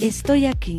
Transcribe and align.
Estoy 0.00 0.46
aquí. 0.46 0.78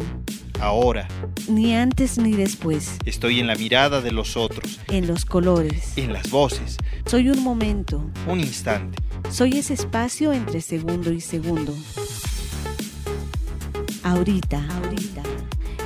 Ahora. 0.60 1.08
Ni 1.48 1.76
antes 1.76 2.18
ni 2.18 2.34
después. 2.34 2.98
Estoy 3.06 3.40
en 3.40 3.46
la 3.46 3.54
mirada 3.54 4.02
de 4.02 4.12
los 4.12 4.36
otros. 4.36 4.80
En 4.88 5.06
los 5.06 5.26
colores. 5.26 5.96
En 5.96 6.12
las 6.12 6.32
voces. 6.32 6.78
Soy 7.06 7.30
un 7.30 7.44
momento. 7.44 8.04
Un 8.28 8.40
instante. 8.40 8.98
Soy 9.30 9.60
ese 9.60 9.76
espacio 9.76 10.34
entre 10.34 10.60
segundo 10.62 11.12
y 11.12 11.22
segundo. 11.22 11.76
Ahorita. 14.02 14.66
Ahorita. 14.84 15.22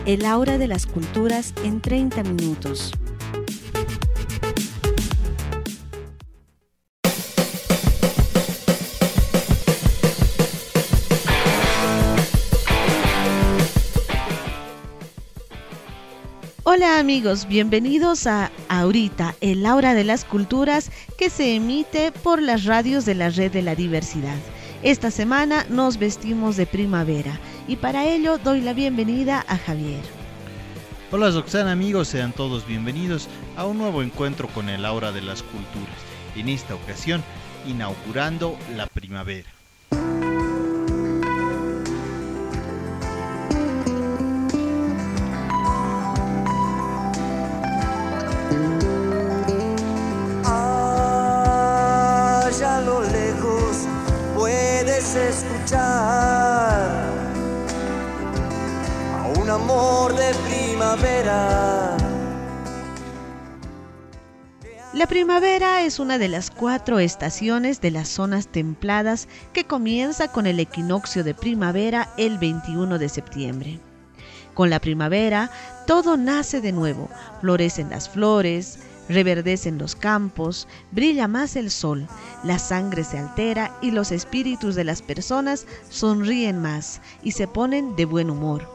El 0.06 0.24
aura 0.24 0.58
de 0.58 0.68
las 0.68 0.86
culturas 0.86 1.54
en 1.66 1.82
30 1.82 2.24
minutos. 2.24 2.94
Hola 16.86 17.00
amigos, 17.00 17.48
bienvenidos 17.48 18.28
a 18.28 18.52
Ahorita, 18.70 19.34
el 19.42 19.66
aura 19.66 19.96
de 19.96 20.04
las 20.04 20.24
culturas 20.24 20.92
que 21.18 21.32
se 21.32 21.56
emite 21.56 22.12
por 22.12 22.40
las 22.40 22.66
radios 22.66 23.06
de 23.06 23.16
la 23.16 23.32
red 23.32 23.52
de 23.52 23.64
la 23.64 23.74
diversidad. 23.74 24.38
Esta 24.84 25.10
semana 25.10 25.66
nos 25.68 25.98
vestimos 25.98 26.58
de 26.58 26.68
primavera 26.68 27.40
y 27.68 27.78
para 27.78 28.06
ello 28.06 28.38
doy 28.38 28.62
la 28.62 28.74
bienvenida 28.74 29.44
a 29.48 29.58
Javier. 29.58 30.04
Hola 31.12 31.32
Roxana 31.32 31.72
amigos, 31.72 32.08
sean 32.08 32.34
todos 32.34 32.68
bienvenidos 32.68 33.30
a 33.58 33.66
un 33.66 33.80
nuevo 33.80 34.04
encuentro 34.04 34.48
con 34.50 34.70
el 34.70 34.86
aura 34.86 35.12
de 35.12 35.24
las 35.24 35.42
culturas. 35.42 35.98
En 36.36 36.50
esta 36.50 36.76
ocasión, 36.76 37.24
inaugurando 37.68 38.56
la 38.76 38.86
primavera. 38.86 39.55
La 64.94 65.08
primavera 65.08 65.82
es 65.82 66.00
una 66.00 66.18
de 66.18 66.30
las 66.30 66.50
cuatro 66.50 67.00
estaciones 67.00 67.82
de 67.82 67.92
las 67.92 68.08
zonas 68.08 68.48
templadas 68.48 69.28
que 69.52 69.66
comienza 69.66 70.30
con 70.30 70.48
el 70.48 70.60
equinoccio 70.60 71.26
de 71.26 71.34
primavera 71.34 72.14
el 72.18 72.38
21 72.38 72.98
de 72.98 73.10
septiembre. 73.10 73.80
Con 74.54 74.70
la 74.70 74.80
primavera 74.80 75.52
todo 75.86 76.16
nace 76.16 76.62
de 76.62 76.72
nuevo, 76.72 77.10
florecen 77.42 77.90
las 77.90 78.08
flores, 78.08 78.80
Reverdecen 79.08 79.78
los 79.78 79.96
campos, 79.96 80.68
brilla 80.92 81.28
más 81.28 81.56
el 81.56 81.70
sol, 81.70 82.08
la 82.44 82.58
sangre 82.58 83.04
se 83.04 83.20
altera 83.20 83.78
y 83.80 83.92
los 83.92 84.12
espíritus 84.12 84.74
de 84.74 84.84
las 84.84 85.04
personas 85.04 85.68
sonríen 85.90 86.60
más 86.60 87.02
y 87.22 87.34
se 87.34 87.48
ponen 87.48 87.96
de 87.96 88.06
buen 88.06 88.32
humor. 88.32 88.75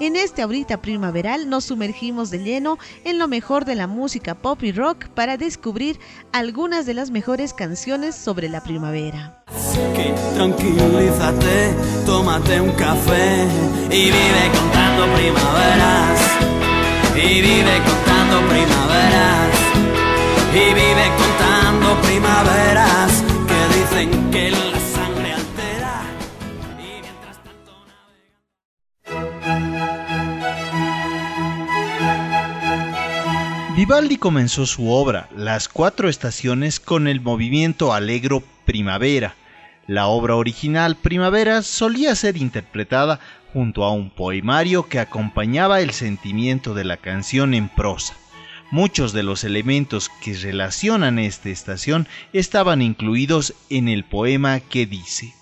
En 0.00 0.16
este 0.16 0.42
ahorita 0.42 0.82
primaveral 0.82 1.48
nos 1.48 1.66
sumergimos 1.66 2.30
de 2.30 2.40
lleno 2.40 2.78
en 3.04 3.18
lo 3.18 3.28
mejor 3.28 3.64
de 3.64 3.76
la 3.76 3.86
música 3.86 4.34
pop 4.34 4.60
y 4.64 4.72
rock 4.72 5.06
para 5.08 5.36
descubrir 5.36 6.00
algunas 6.32 6.84
de 6.84 6.94
las 6.94 7.10
mejores 7.10 7.54
canciones 7.54 8.16
sobre 8.16 8.48
la 8.48 8.60
primavera. 8.60 9.44
Vivaldi 33.84 34.16
comenzó 34.16 34.64
su 34.64 34.88
obra 34.88 35.28
Las 35.36 35.68
cuatro 35.68 36.08
estaciones 36.08 36.80
con 36.80 37.06
el 37.06 37.20
movimiento 37.20 37.92
alegro 37.92 38.42
Primavera. 38.64 39.34
La 39.86 40.06
obra 40.06 40.36
original 40.36 40.96
Primavera 40.96 41.60
solía 41.60 42.14
ser 42.14 42.38
interpretada 42.38 43.20
junto 43.52 43.84
a 43.84 43.92
un 43.92 44.08
poemario 44.08 44.88
que 44.88 45.00
acompañaba 45.00 45.82
el 45.82 45.90
sentimiento 45.90 46.72
de 46.72 46.84
la 46.84 46.96
canción 46.96 47.52
en 47.52 47.68
prosa. 47.68 48.14
Muchos 48.70 49.12
de 49.12 49.22
los 49.22 49.44
elementos 49.44 50.10
que 50.22 50.32
relacionan 50.32 51.18
esta 51.18 51.50
estación 51.50 52.08
estaban 52.32 52.80
incluidos 52.80 53.52
en 53.68 53.88
el 53.88 54.04
poema 54.04 54.60
que 54.60 54.86
dice 54.86 55.34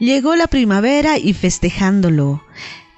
Llegó 0.00 0.36
la 0.36 0.46
primavera 0.46 1.18
y 1.18 1.34
festejándolo. 1.34 2.42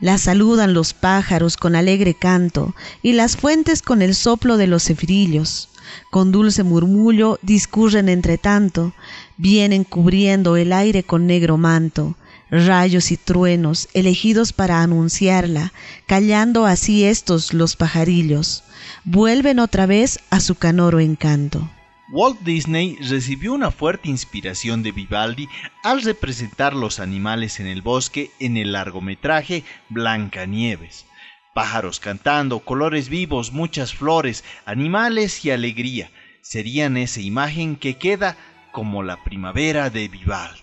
La 0.01 0.19
saludan 0.19 0.75
los 0.75 0.93
pájaros 0.93 1.57
con 1.57 1.75
alegre 1.75 2.15
canto 2.15 2.75
y 3.03 3.13
las 3.13 3.37
fuentes 3.37 3.81
con 3.81 4.03
el 4.03 4.15
soplo 4.15 4.57
de 4.57 4.67
los 4.67 4.85
cefrillos. 4.85 5.71
Con 6.11 6.33
dulce 6.33 6.63
murmullo 6.63 7.39
discurren 7.43 8.09
entre 8.09 8.39
tanto, 8.39 8.93
vienen 9.37 9.85
cubriendo 9.85 10.57
el 10.57 10.73
aire 10.73 11.03
con 11.03 11.27
negro 11.27 11.57
manto, 11.57 12.17
rayos 12.51 13.11
y 13.11 13.17
truenos 13.17 13.89
elegidos 13.95 14.53
para 14.53 14.83
anunciarla, 14.83 15.73
callando 16.07 16.67
así 16.67 17.05
estos 17.05 17.55
los 17.55 17.77
pajarillos 17.77 18.65
vuelven 19.05 19.61
otra 19.61 19.87
vez 19.87 20.19
a 20.31 20.41
su 20.41 20.57
canoro 20.57 21.01
encanto. 21.01 21.71
Walt 22.09 22.39
Disney 22.41 22.97
recibió 23.01 23.53
una 23.53 23.73
fuerte 23.73 24.09
inspiración 24.09 24.83
de 24.85 24.93
Vivaldi 24.93 25.49
al 25.83 26.03
representar 26.03 26.75
los 26.75 27.01
animales 27.01 27.59
en 27.59 27.67
el 27.67 27.83
bosque 27.83 28.31
en 28.39 28.57
el 28.57 28.73
largometraje 28.73 29.65
Blancanieves. 29.89 31.05
Pájaros 31.53 31.99
cantando, 31.99 32.61
colores 32.61 33.09
vivos, 33.09 33.53
muchas 33.53 33.93
flores, 33.95 34.45
animales 34.67 35.45
y 35.45 35.51
alegría 35.51 36.11
serían 36.43 36.97
esa 36.97 37.21
imagen 37.21 37.75
que 37.75 37.95
queda 37.95 38.37
como 38.71 39.03
la 39.03 39.25
primavera 39.25 39.91
de 39.91 40.07
Vivaldi. 40.07 40.63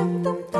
dum 0.00 0.24
dum 0.24 0.38
dum 0.52 0.59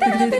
Yeah. 0.00 0.33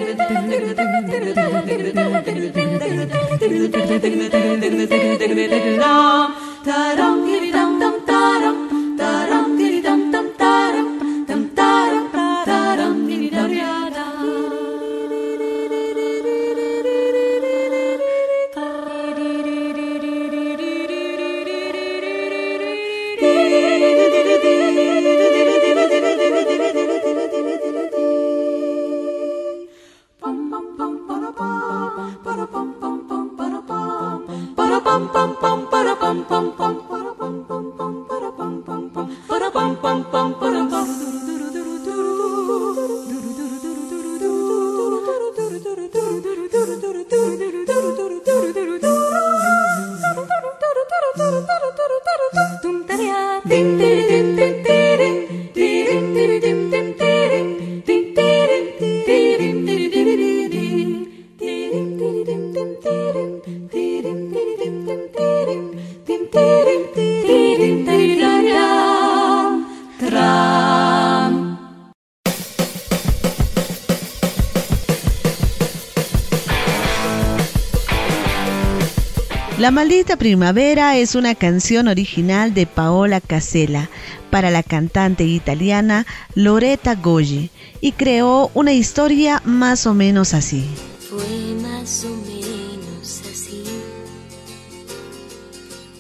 La 79.64 79.70
maldita 79.70 80.18
primavera 80.18 80.98
es 80.98 81.14
una 81.14 81.34
canción 81.34 81.88
original 81.88 82.52
de 82.52 82.66
Paola 82.66 83.22
Casella 83.22 83.88
para 84.28 84.50
la 84.50 84.62
cantante 84.62 85.24
italiana 85.24 86.04
Loretta 86.34 86.96
Goggi 86.96 87.48
y 87.80 87.92
creó 87.92 88.50
una 88.52 88.74
historia 88.74 89.40
más 89.46 89.86
o 89.86 89.94
menos 89.94 90.34
así. 90.34 90.66
Fue 91.08 91.62
más 91.62 92.04
o 92.04 92.10
menos 92.10 93.22
así. 93.22 93.64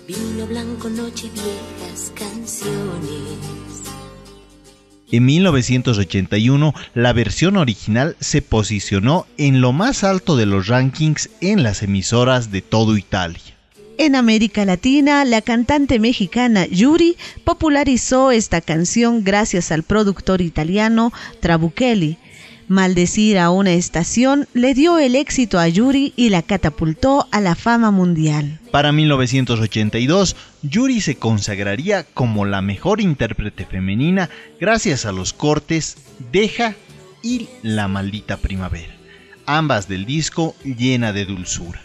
Vino 0.06 0.46
blanco, 0.46 0.90
noche 0.90 1.30
viejas 1.32 2.12
canciones. 2.14 2.68
En 5.10 5.24
1981, 5.24 6.74
la 6.92 7.14
versión 7.14 7.56
original 7.56 8.14
se 8.20 8.42
posicionó 8.42 9.26
en 9.38 9.62
lo 9.62 9.72
más 9.72 10.04
alto 10.04 10.36
de 10.36 10.44
los 10.44 10.66
rankings 10.66 11.30
en 11.40 11.62
las 11.62 11.82
emisoras 11.82 12.50
de 12.50 12.60
todo 12.60 12.98
Italia. 12.98 13.53
En 13.96 14.16
América 14.16 14.64
Latina, 14.64 15.24
la 15.24 15.40
cantante 15.40 16.00
mexicana 16.00 16.66
Yuri 16.66 17.16
popularizó 17.44 18.32
esta 18.32 18.60
canción 18.60 19.22
gracias 19.22 19.70
al 19.70 19.84
productor 19.84 20.40
italiano 20.40 21.12
Trabuchelli. 21.40 22.18
Maldecir 22.66 23.38
a 23.38 23.50
una 23.50 23.72
estación 23.72 24.48
le 24.52 24.74
dio 24.74 24.98
el 24.98 25.14
éxito 25.14 25.60
a 25.60 25.68
Yuri 25.68 26.12
y 26.16 26.30
la 26.30 26.42
catapultó 26.42 27.28
a 27.30 27.40
la 27.40 27.54
fama 27.54 27.92
mundial. 27.92 28.58
Para 28.72 28.90
1982, 28.90 30.34
Yuri 30.62 31.00
se 31.00 31.14
consagraría 31.16 32.02
como 32.02 32.46
la 32.46 32.62
mejor 32.62 33.00
intérprete 33.00 33.64
femenina 33.64 34.28
gracias 34.58 35.04
a 35.04 35.12
los 35.12 35.32
cortes 35.32 35.98
Deja 36.32 36.74
y 37.22 37.48
La 37.62 37.86
maldita 37.86 38.38
primavera, 38.38 38.94
ambas 39.46 39.86
del 39.86 40.04
disco 40.04 40.56
Llena 40.64 41.12
de 41.12 41.26
dulzura. 41.26 41.80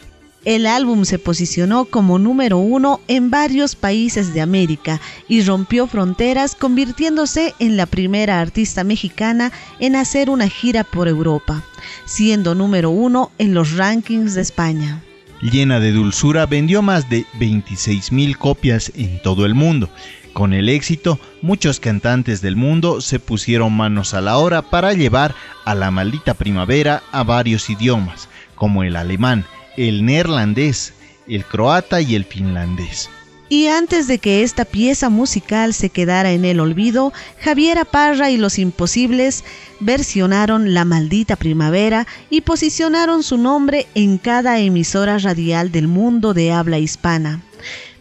El 0.50 0.66
álbum 0.66 1.06
se 1.06 1.20
posicionó 1.20 1.86
como 1.86 2.18
número 2.18 2.58
uno 2.58 3.02
en 3.08 3.30
varios 3.30 3.76
países 3.76 4.34
de 4.34 4.42
América 4.42 5.00
y 5.28 5.44
rompió 5.44 5.86
fronteras 5.86 6.56
convirtiéndose 6.56 7.54
en 7.60 7.78
la 7.78 7.86
primera 7.86 8.42
artista 8.42 8.84
mexicana 8.84 9.52
en 9.80 9.96
hacer 9.96 10.28
una 10.28 10.50
gira 10.50 10.84
por 10.84 11.08
Europa, 11.08 11.64
siendo 12.06 12.56
número 12.56 12.90
uno 12.90 13.30
en 13.38 13.54
los 13.54 13.74
rankings 13.78 14.34
de 14.34 14.42
España. 14.42 15.04
Llena 15.40 15.80
de 15.80 15.92
dulzura 15.92 16.48
vendió 16.48 16.82
más 16.82 17.08
de 17.12 17.28
26.000 17.40 18.36
copias 18.36 18.92
en 18.96 19.22
todo 19.22 19.46
el 19.46 19.54
mundo. 19.54 19.88
Con 20.34 20.54
el 20.54 20.70
éxito, 20.70 21.20
muchos 21.44 21.80
cantantes 21.80 22.42
del 22.42 22.56
mundo 22.56 23.02
se 23.02 23.20
pusieron 23.20 23.78
manos 23.78 24.16
a 24.16 24.22
la 24.22 24.38
obra 24.38 24.64
para 24.64 24.94
llevar 24.94 25.36
a 25.66 25.76
la 25.76 25.92
maldita 25.92 26.34
primavera 26.34 27.04
a 27.12 27.24
varios 27.24 27.70
idiomas, 27.70 28.30
como 28.56 28.84
el 28.84 28.96
alemán, 28.96 29.46
el 29.88 30.06
neerlandés, 30.06 30.94
el 31.26 31.46
croata 31.46 32.02
y 32.02 32.16
el 32.16 32.26
finlandés. 32.26 33.10
Y 33.48 33.68
antes 33.68 34.08
de 34.08 34.20
que 34.20 34.44
esta 34.44 34.66
pieza 34.66 35.10
musical 35.10 35.74
se 35.74 35.90
quedara 35.90 36.34
en 36.34 36.44
el 36.44 36.60
olvido, 36.60 37.14
Javiera 37.40 37.86
Parra 37.86 38.30
y 38.30 38.36
Los 38.36 38.60
Imposibles 38.60 39.46
versionaron 39.80 40.74
La 40.74 40.84
Maldita 40.84 41.38
Primavera 41.38 42.06
y 42.30 42.42
posicionaron 42.42 43.24
su 43.24 43.38
nombre 43.38 43.88
en 43.96 44.18
cada 44.18 44.60
emisora 44.60 45.18
radial 45.18 45.72
del 45.72 45.88
mundo 45.88 46.34
de 46.34 46.52
habla 46.52 46.78
hispana. 46.78 47.42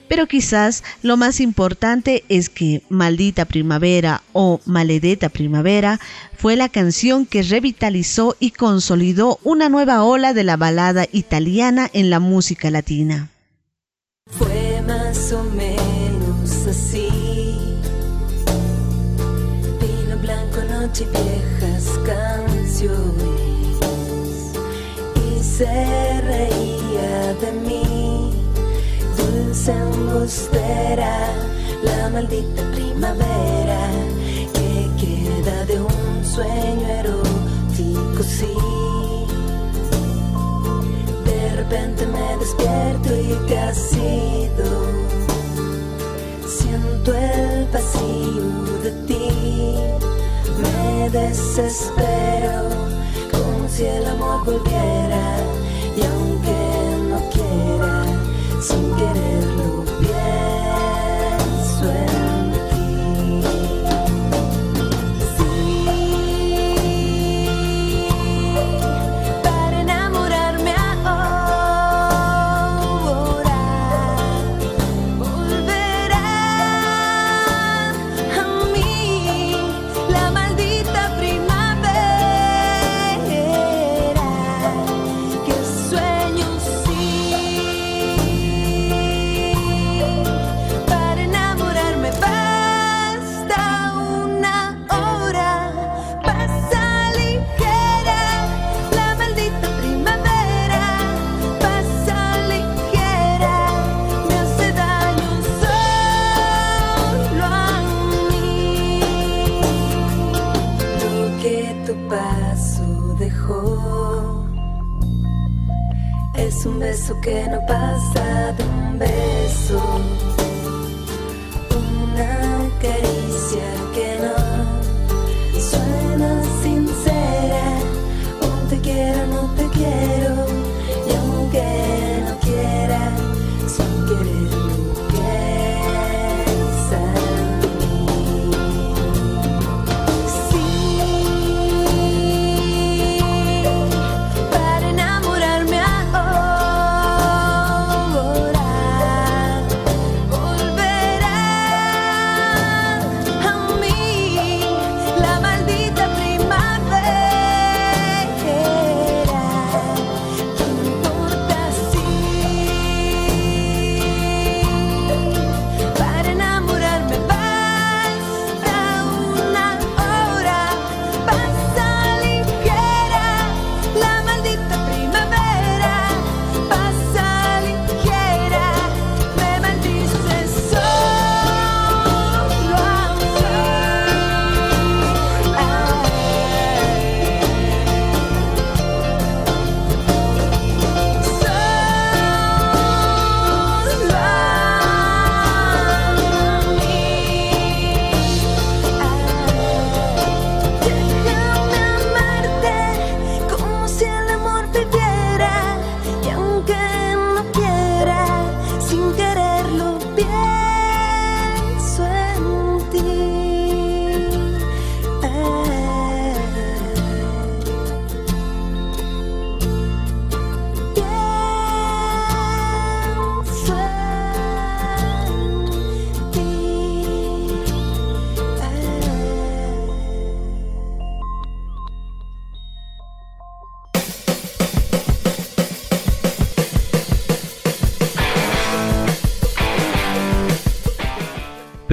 Pero 0.09 0.27
quizás 0.27 0.83
lo 1.03 1.17
más 1.17 1.38
importante 1.41 2.25
es 2.29 2.49
que 2.49 2.83
Maldita 2.88 3.45
Primavera 3.45 4.23
o 4.33 4.61
Maledeta 4.65 5.29
Primavera 5.29 6.00
fue 6.37 6.57
la 6.57 6.69
canción 6.69 7.27
que 7.27 7.43
revitalizó 7.43 8.37
y 8.41 8.53
consolidó 8.53 9.38
una 9.45 9.69
nueva 9.69 10.03
ola 10.03 10.33
de 10.33 10.45
la 10.45 10.57
balada 10.57 11.07
italiana 11.12 11.91
en 11.93 12.11
la 12.11 12.21
música 12.21 12.71
latina. 12.71 13.29
Fue 14.31 14.83
más 14.87 15.33
o 15.33 15.43
menos 15.45 16.67
así. 16.67 17.09
Vino 19.81 20.17
blanco, 20.23 20.62
noche, 20.71 21.07
viejas 21.12 21.99
canciones. 22.07 23.79
Y 25.17 25.43
se 25.43 26.21
reía 26.21 27.35
de 27.41 27.53
mí 27.67 27.88
dulce 29.49 29.73
embustera, 29.73 31.33
la 31.83 32.11
maldita 32.11 32.62
primavera 32.73 33.81
que 34.52 34.90
queda 35.00 35.64
de 35.64 35.81
un 35.81 36.25
sueño 36.25 36.87
erótico, 37.00 38.23
sí. 38.23 38.55
De 41.25 41.57
repente 41.57 42.07
me 42.07 42.37
despierto 42.38 43.09
y 43.17 43.49
te 43.49 43.59
has 43.59 43.93
ido. 43.95 44.69
Siento 46.47 47.14
el 47.14 47.67
vacío 47.73 48.45
de 48.83 48.90
ti, 49.07 49.31
me 50.62 51.09
desespero 51.11 52.69
como 53.33 53.69
si 53.69 53.87
el 53.87 54.07
amor 54.09 54.45
volviera 54.45 55.38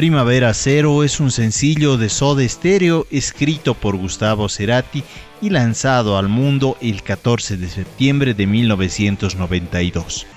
Primavera 0.06 0.54
Cero 0.54 1.04
es 1.04 1.20
un 1.20 1.32
sencillo 1.32 1.98
de 1.98 2.10
Soda 2.10 2.48
Stereo 2.48 3.08
escrito 3.10 3.74
por 3.74 3.98
Gustavo 3.98 4.48
Cerati 4.50 5.04
y 5.42 5.50
lanzado 5.50 6.20
al 6.20 6.30
mundo 6.30 6.78
el 6.80 7.02
14 7.02 7.58
de 7.58 7.68
septiembre 7.68 8.36
de 8.36 8.46
1992. 8.46 10.28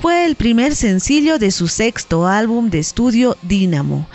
Fue 0.00 0.26
el 0.26 0.36
primer 0.36 0.76
sencillo 0.76 1.40
de 1.40 1.50
su 1.50 1.66
sexto 1.66 2.28
álbum 2.28 2.70
de 2.70 2.78
estudio 2.78 3.36
Dynamo 3.42 4.06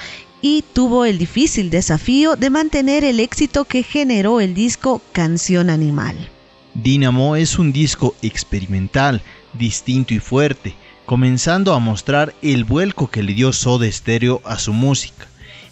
y 0.42 0.64
tuvo 0.72 1.04
el 1.04 1.18
difícil 1.18 1.70
desafío 1.70 2.38
de 2.38 2.50
mantener 2.50 3.04
el 3.04 3.20
éxito 3.20 3.66
que 3.66 3.84
generó 3.84 4.40
el 4.40 4.54
disco 4.54 5.02
Canción 5.12 5.70
Animal. 5.70 6.30
Dynamo 6.76 7.38
es 7.38 7.58
un 7.58 7.72
disco 7.72 8.16
experimental, 8.22 9.22
distinto 9.54 10.14
y 10.14 10.20
fuerte, 10.20 10.76
comenzando 11.06 11.74
a 11.74 11.80
mostrar 11.80 12.36
el 12.42 12.66
vuelco 12.66 13.10
que 13.10 13.24
le 13.24 13.34
dio 13.34 13.54
Soda 13.54 13.90
Stereo 13.90 14.42
a 14.44 14.60
su 14.60 14.74
música. 14.74 15.26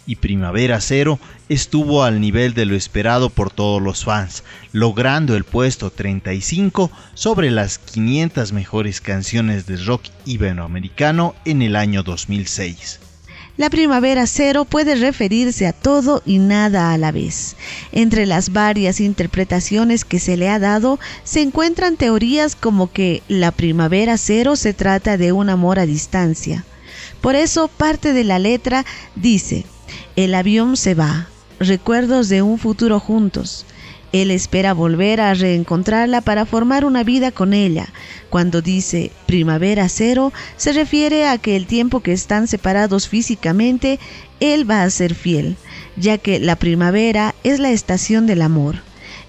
Y 0.06 0.16
Primavera 0.16 0.80
Cero 0.80 1.18
estuvo 1.50 2.04
al 2.04 2.22
nivel 2.22 2.54
de 2.54 2.64
lo 2.64 2.74
esperado 2.74 3.28
por 3.28 3.50
todos 3.50 3.82
los 3.82 4.04
fans, 4.04 4.44
logrando 4.72 5.36
el 5.36 5.44
puesto 5.44 5.90
35 5.90 6.90
sobre 7.12 7.50
las 7.50 7.78
500 7.78 8.52
mejores 8.52 9.02
canciones 9.02 9.66
de 9.66 9.76
rock 9.76 10.04
iberoamericano 10.24 11.34
en 11.44 11.60
el 11.60 11.76
año 11.76 12.02
2006. 12.02 13.00
La 13.56 13.70
primavera 13.70 14.26
cero 14.26 14.64
puede 14.64 14.96
referirse 14.96 15.68
a 15.68 15.72
todo 15.72 16.22
y 16.26 16.38
nada 16.38 16.92
a 16.92 16.98
la 16.98 17.12
vez. 17.12 17.54
Entre 17.92 18.26
las 18.26 18.52
varias 18.52 18.98
interpretaciones 18.98 20.04
que 20.04 20.18
se 20.18 20.36
le 20.36 20.48
ha 20.48 20.58
dado 20.58 20.98
se 21.22 21.40
encuentran 21.40 21.96
teorías 21.96 22.56
como 22.56 22.90
que 22.90 23.22
la 23.28 23.52
primavera 23.52 24.18
cero 24.18 24.56
se 24.56 24.74
trata 24.74 25.16
de 25.16 25.30
un 25.30 25.50
amor 25.50 25.78
a 25.78 25.86
distancia. 25.86 26.64
Por 27.20 27.36
eso 27.36 27.68
parte 27.68 28.12
de 28.12 28.24
la 28.24 28.40
letra 28.40 28.84
dice, 29.14 29.64
el 30.16 30.34
avión 30.34 30.76
se 30.76 30.94
va, 30.94 31.28
recuerdos 31.60 32.28
de 32.28 32.42
un 32.42 32.58
futuro 32.58 32.98
juntos. 32.98 33.66
Él 34.14 34.30
espera 34.30 34.74
volver 34.74 35.20
a 35.20 35.34
reencontrarla 35.34 36.20
para 36.20 36.46
formar 36.46 36.84
una 36.84 37.02
vida 37.02 37.32
con 37.32 37.52
ella. 37.52 37.88
Cuando 38.30 38.62
dice 38.62 39.10
primavera 39.26 39.88
cero, 39.88 40.32
se 40.56 40.72
refiere 40.72 41.26
a 41.26 41.36
que 41.36 41.56
el 41.56 41.66
tiempo 41.66 41.98
que 41.98 42.12
están 42.12 42.46
separados 42.46 43.08
físicamente, 43.08 43.98
él 44.38 44.70
va 44.70 44.84
a 44.84 44.90
ser 44.90 45.16
fiel, 45.16 45.56
ya 45.96 46.16
que 46.16 46.38
la 46.38 46.54
primavera 46.54 47.34
es 47.42 47.58
la 47.58 47.72
estación 47.72 48.28
del 48.28 48.42
amor. 48.42 48.76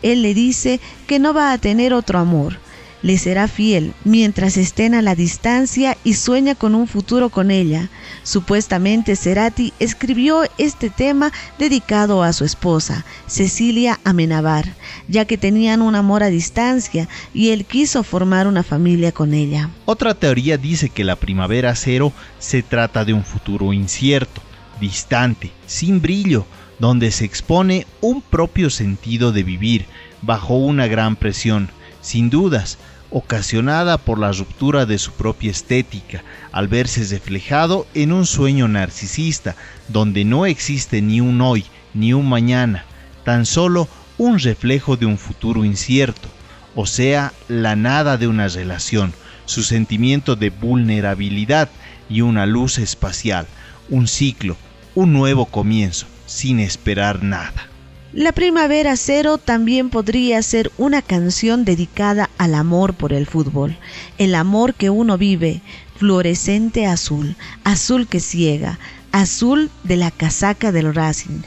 Él 0.03 0.21
le 0.21 0.35
dice 0.35 0.79
que 1.07 1.17
no 1.17 1.33
va 1.33 1.51
a 1.51 1.57
tener 1.57 1.91
otro 1.91 2.19
amor, 2.19 2.59
le 3.05 3.19
será 3.19 3.47
fiel 3.47 3.93
mientras 4.03 4.57
estén 4.57 4.95
a 4.95 5.03
la 5.03 5.13
distancia 5.13 5.95
y 6.03 6.15
sueña 6.15 6.55
con 6.55 6.73
un 6.73 6.87
futuro 6.87 7.29
con 7.29 7.51
ella. 7.51 7.89
Supuestamente 8.23 9.15
Cerati 9.15 9.73
escribió 9.77 10.41
este 10.57 10.89
tema 10.89 11.31
dedicado 11.59 12.23
a 12.23 12.33
su 12.33 12.45
esposa, 12.45 13.05
Cecilia 13.27 13.99
Amenabar, 14.05 14.73
ya 15.07 15.25
que 15.25 15.37
tenían 15.37 15.83
un 15.83 15.93
amor 15.93 16.23
a 16.23 16.31
distancia 16.31 17.07
y 17.31 17.49
él 17.49 17.65
quiso 17.65 18.01
formar 18.01 18.47
una 18.47 18.63
familia 18.63 19.11
con 19.11 19.35
ella. 19.35 19.69
Otra 19.85 20.15
teoría 20.15 20.57
dice 20.57 20.89
que 20.89 21.03
la 21.03 21.15
primavera 21.15 21.75
cero 21.75 22.11
se 22.39 22.63
trata 22.63 23.05
de 23.05 23.13
un 23.13 23.23
futuro 23.23 23.71
incierto, 23.71 24.41
distante, 24.81 25.51
sin 25.67 26.01
brillo, 26.01 26.47
donde 26.79 27.11
se 27.11 27.25
expone 27.25 27.85
un 28.01 28.23
propio 28.23 28.71
sentido 28.71 29.31
de 29.31 29.43
vivir 29.43 29.85
bajo 30.23 30.55
una 30.55 30.87
gran 30.87 31.15
presión, 31.15 31.69
sin 32.01 32.31
dudas, 32.31 32.79
ocasionada 33.09 33.97
por 33.97 34.19
la 34.19 34.31
ruptura 34.31 34.85
de 34.85 34.97
su 34.97 35.11
propia 35.11 35.51
estética, 35.51 36.23
al 36.51 36.67
verse 36.67 37.03
reflejado 37.05 37.87
en 37.93 38.11
un 38.11 38.25
sueño 38.25 38.67
narcisista, 38.67 39.55
donde 39.87 40.25
no 40.25 40.45
existe 40.45 41.01
ni 41.01 41.21
un 41.21 41.41
hoy 41.41 41.65
ni 41.93 42.13
un 42.13 42.27
mañana, 42.27 42.85
tan 43.23 43.45
solo 43.45 43.87
un 44.17 44.39
reflejo 44.39 44.97
de 44.97 45.05
un 45.05 45.17
futuro 45.17 45.65
incierto, 45.65 46.29
o 46.75 46.85
sea, 46.85 47.33
la 47.47 47.75
nada 47.75 48.17
de 48.17 48.27
una 48.27 48.47
relación, 48.47 49.13
su 49.45 49.63
sentimiento 49.63 50.35
de 50.35 50.49
vulnerabilidad 50.49 51.69
y 52.09 52.21
una 52.21 52.45
luz 52.45 52.77
espacial, 52.77 53.47
un 53.89 54.07
ciclo, 54.07 54.57
un 54.93 55.13
nuevo 55.13 55.45
comienzo, 55.45 56.07
sin 56.25 56.59
esperar 56.59 57.23
nada. 57.23 57.74
La 58.15 58.31
Primavera 58.31 58.95
Cero 58.95 59.37
también 59.37 59.89
podría 59.89 60.41
ser 60.41 60.71
una 60.77 61.01
canción 61.01 61.65
dedicada 61.65 62.29
al 62.37 62.55
amor 62.55 62.93
por 62.93 63.11
el 63.11 63.25
fútbol, 63.25 63.77
el 64.17 64.35
amor 64.35 64.73
que 64.73 64.89
uno 64.89 65.17
vive, 65.17 65.61
fluorescente 65.97 66.85
azul, 66.85 67.35
azul 67.65 68.07
que 68.07 68.21
ciega, 68.21 68.79
azul 69.11 69.69
de 69.83 69.97
la 69.97 70.11
casaca 70.11 70.71
del 70.71 70.95
Racing, 70.95 71.41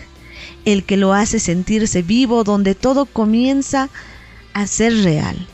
el 0.66 0.84
que 0.84 0.98
lo 0.98 1.14
hace 1.14 1.38
sentirse 1.38 2.02
vivo 2.02 2.44
donde 2.44 2.74
todo 2.74 3.06
comienza 3.06 3.88
a 4.52 4.66
ser 4.66 4.92
real. 5.04 5.48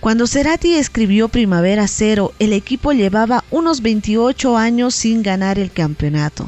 Cuando 0.00 0.26
Cerati 0.26 0.74
escribió 0.74 1.30
Primavera 1.30 1.88
Cero, 1.88 2.34
el 2.38 2.52
equipo 2.52 2.92
llevaba 2.92 3.42
unos 3.50 3.80
28 3.80 4.58
años 4.58 4.94
sin 4.94 5.22
ganar 5.22 5.58
el 5.58 5.72
campeonato. 5.72 6.46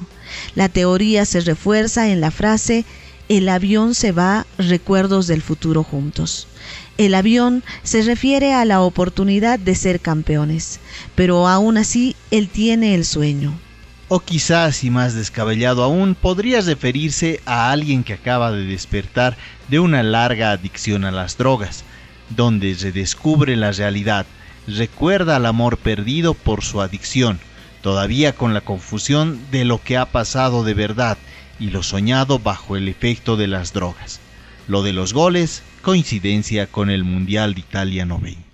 La 0.54 0.68
teoría 0.68 1.24
se 1.24 1.40
refuerza 1.40 2.10
en 2.10 2.20
la 2.20 2.30
frase 2.30 2.84
El 3.30 3.48
avión 3.48 3.94
se 3.94 4.10
va, 4.10 4.44
recuerdos 4.58 5.28
del 5.28 5.40
futuro 5.40 5.84
juntos. 5.84 6.48
El 6.98 7.14
avión 7.14 7.62
se 7.84 8.02
refiere 8.02 8.54
a 8.54 8.64
la 8.64 8.80
oportunidad 8.80 9.56
de 9.60 9.76
ser 9.76 10.00
campeones, 10.00 10.80
pero 11.14 11.46
aún 11.46 11.78
así 11.78 12.16
él 12.32 12.48
tiene 12.48 12.96
el 12.96 13.04
sueño. 13.04 13.56
O 14.08 14.18
quizás, 14.18 14.82
y 14.82 14.90
más 14.90 15.14
descabellado 15.14 15.84
aún, 15.84 16.16
podría 16.16 16.60
referirse 16.60 17.40
a 17.46 17.70
alguien 17.70 18.02
que 18.02 18.14
acaba 18.14 18.50
de 18.50 18.64
despertar 18.64 19.36
de 19.68 19.78
una 19.78 20.02
larga 20.02 20.50
adicción 20.50 21.04
a 21.04 21.12
las 21.12 21.38
drogas, 21.38 21.84
donde 22.30 22.76
redescubre 22.80 23.54
la 23.54 23.70
realidad, 23.70 24.26
recuerda 24.66 25.36
al 25.36 25.46
amor 25.46 25.76
perdido 25.76 26.34
por 26.34 26.64
su 26.64 26.80
adicción, 26.80 27.38
todavía 27.80 28.34
con 28.34 28.54
la 28.54 28.60
confusión 28.60 29.38
de 29.52 29.64
lo 29.64 29.80
que 29.80 29.96
ha 29.98 30.06
pasado 30.06 30.64
de 30.64 30.74
verdad 30.74 31.16
y 31.60 31.70
lo 31.70 31.82
soñado 31.82 32.38
bajo 32.38 32.76
el 32.76 32.88
efecto 32.88 33.36
de 33.36 33.46
las 33.46 33.72
drogas. 33.72 34.18
Lo 34.66 34.82
de 34.82 34.92
los 34.92 35.12
goles, 35.12 35.62
coincidencia 35.82 36.66
con 36.66 36.90
el 36.90 37.04
Mundial 37.04 37.54
de 37.54 37.60
Italia 37.60 38.06
90. 38.06 38.49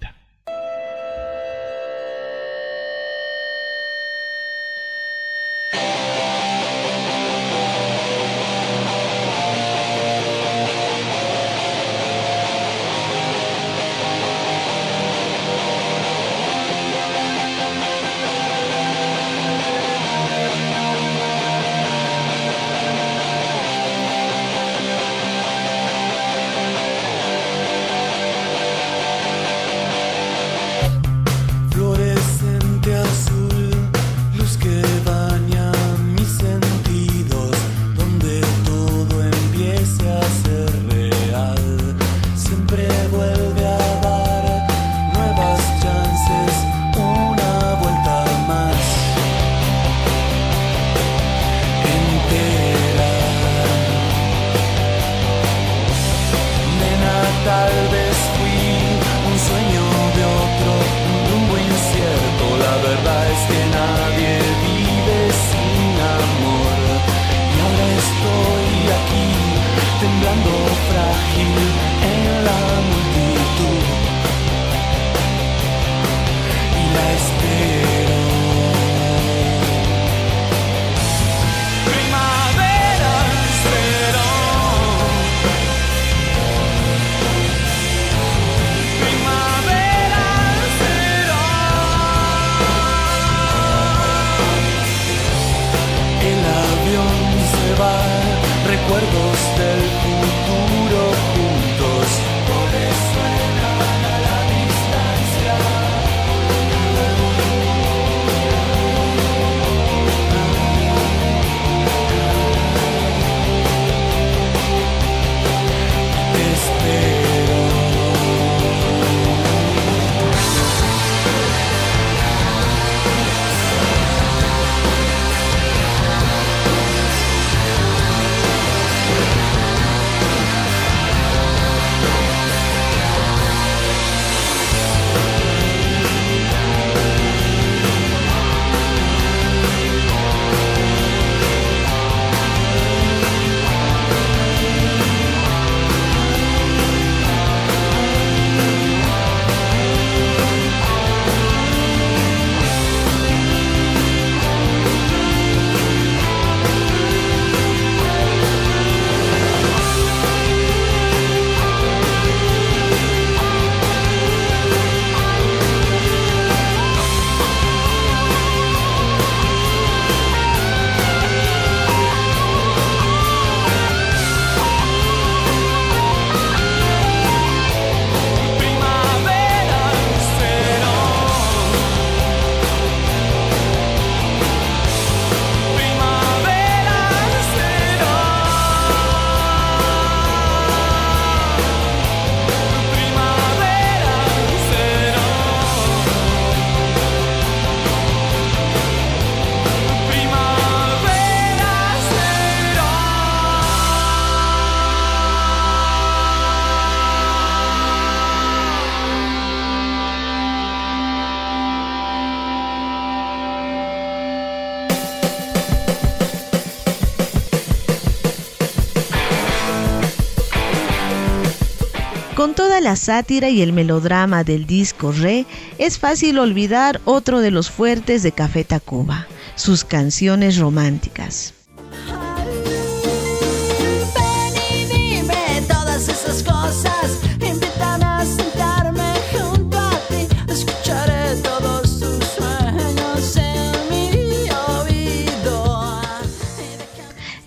Sátira 222.96 223.48
y 223.50 223.62
el 223.62 223.72
melodrama 223.72 224.44
del 224.44 224.66
disco 224.66 225.12
Re, 225.12 225.46
es 225.78 225.98
fácil 225.98 226.38
olvidar 226.38 227.00
otro 227.04 227.40
de 227.40 227.50
los 227.50 227.70
fuertes 227.70 228.22
de 228.22 228.32
Café 228.32 228.64
Tacuba, 228.64 229.26
sus 229.54 229.84
canciones 229.84 230.58
románticas. 230.58 231.55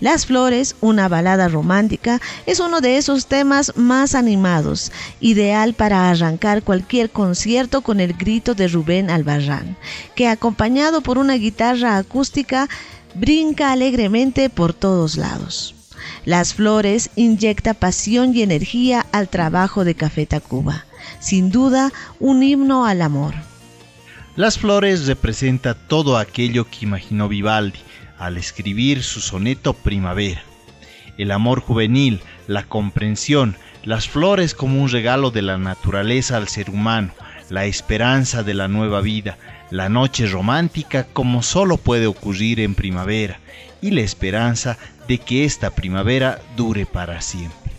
Las 0.00 0.24
Flores, 0.24 0.76
una 0.80 1.08
balada 1.08 1.48
romántica, 1.48 2.22
es 2.46 2.58
uno 2.58 2.80
de 2.80 2.96
esos 2.96 3.26
temas 3.26 3.76
más 3.76 4.14
animados, 4.14 4.92
ideal 5.20 5.74
para 5.74 6.10
arrancar 6.10 6.62
cualquier 6.62 7.10
concierto 7.10 7.82
con 7.82 8.00
el 8.00 8.14
grito 8.14 8.54
de 8.54 8.68
Rubén 8.68 9.10
Albarrán, 9.10 9.76
que 10.14 10.26
acompañado 10.26 11.02
por 11.02 11.18
una 11.18 11.34
guitarra 11.34 11.98
acústica 11.98 12.66
brinca 13.14 13.72
alegremente 13.72 14.48
por 14.48 14.72
todos 14.72 15.18
lados. 15.18 15.74
Las 16.24 16.54
Flores 16.54 17.10
inyecta 17.14 17.74
pasión 17.74 18.34
y 18.34 18.40
energía 18.40 19.04
al 19.12 19.28
trabajo 19.28 19.84
de 19.84 19.94
Café 19.94 20.24
Tacuba, 20.24 20.86
sin 21.18 21.50
duda 21.50 21.92
un 22.18 22.42
himno 22.42 22.86
al 22.86 23.02
amor. 23.02 23.34
Las 24.34 24.58
Flores 24.58 25.06
representa 25.06 25.74
todo 25.74 26.16
aquello 26.16 26.64
que 26.64 26.86
imaginó 26.86 27.28
Vivaldi, 27.28 27.80
al 28.20 28.36
escribir 28.36 29.02
su 29.02 29.20
soneto 29.20 29.72
Primavera. 29.72 30.42
El 31.18 31.32
amor 31.32 31.60
juvenil, 31.60 32.20
la 32.46 32.62
comprensión, 32.62 33.56
las 33.82 34.08
flores 34.08 34.54
como 34.54 34.80
un 34.80 34.90
regalo 34.90 35.30
de 35.30 35.42
la 35.42 35.58
naturaleza 35.58 36.36
al 36.36 36.46
ser 36.46 36.70
humano, 36.70 37.12
la 37.48 37.64
esperanza 37.64 38.42
de 38.42 38.54
la 38.54 38.68
nueva 38.68 39.00
vida, 39.00 39.38
la 39.70 39.88
noche 39.88 40.26
romántica 40.26 41.04
como 41.04 41.42
solo 41.42 41.78
puede 41.78 42.06
ocurrir 42.06 42.60
en 42.60 42.74
primavera 42.74 43.40
y 43.80 43.90
la 43.90 44.02
esperanza 44.02 44.76
de 45.08 45.18
que 45.18 45.44
esta 45.44 45.70
primavera 45.70 46.40
dure 46.56 46.86
para 46.86 47.20
siempre. 47.22 47.69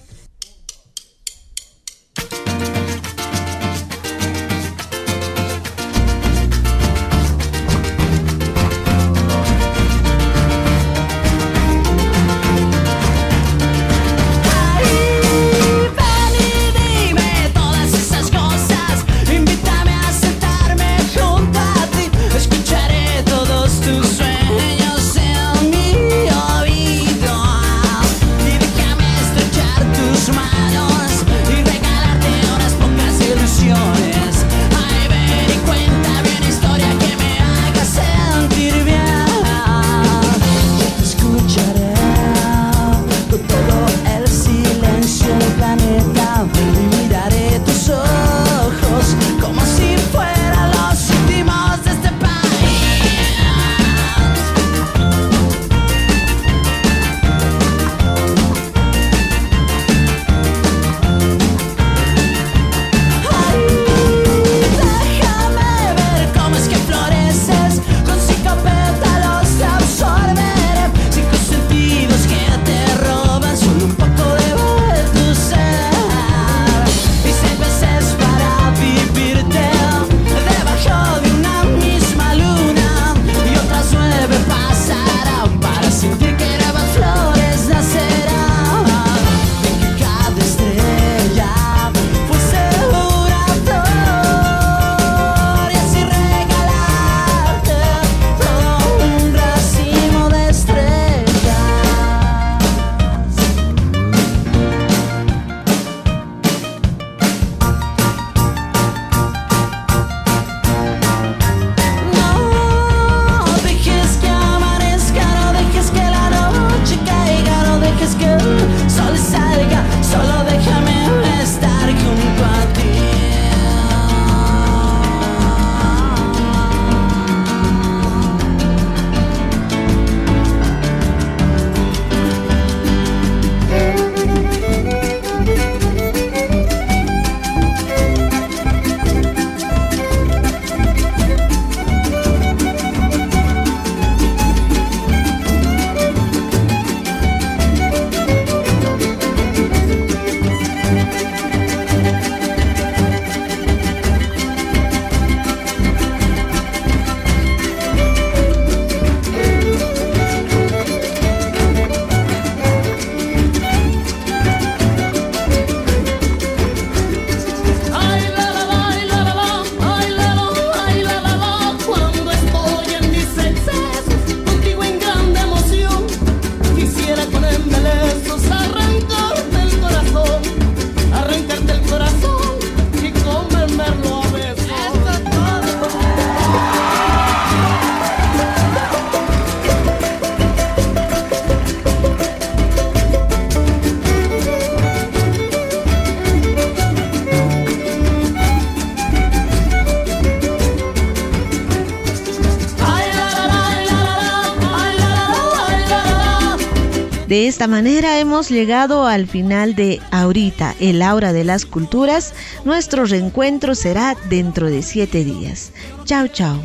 De 207.32 207.48
esta 207.48 207.66
manera 207.66 208.20
hemos 208.20 208.50
llegado 208.50 209.06
al 209.06 209.26
final 209.26 209.74
de 209.74 210.02
Ahorita, 210.12 210.76
el 210.82 211.02
aura 211.02 211.32
de 211.32 211.46
las 211.46 211.66
culturas. 211.66 212.34
Nuestro 212.66 213.06
reencuentro 213.06 213.74
será 213.74 214.18
dentro 214.30 214.70
de 214.70 214.82
siete 214.82 215.24
días. 215.24 215.72
Chao, 216.04 216.28
chao. 216.28 216.58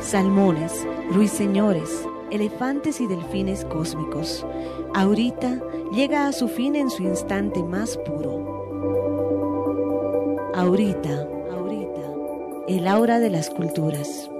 Salmones, 0.00 0.72
ruiseñores, 1.12 1.90
elefantes 2.30 2.98
y 3.02 3.06
delfines 3.06 3.66
cósmicos. 3.66 4.46
Ahorita 4.94 5.60
llega 5.92 6.26
a 6.26 6.32
su 6.32 6.48
fin 6.48 6.74
en 6.74 6.88
su 6.88 7.02
instante 7.02 7.62
más 7.62 7.98
puro. 7.98 8.40
Ahorita, 10.54 11.28
ahorita, 11.52 12.14
el 12.68 12.88
aura 12.88 13.20
de 13.20 13.28
las 13.28 13.50
culturas. 13.50 14.30